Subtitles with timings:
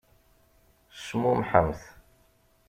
[1.05, 1.81] Cmumḥemt!